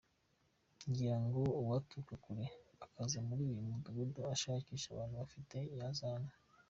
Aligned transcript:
Ngira 0.89 1.15
ngo 1.25 1.41
uwaturuka 1.61 2.15
kure 2.23 2.45
akaza 2.85 3.19
muri 3.27 3.41
uyu 3.49 3.61
mudugudu 3.69 4.21
ashakisha 4.33 4.87
abantu 4.91 5.15
bifite, 5.23 5.57
yaza 5.77 6.05
hano. 6.13 6.31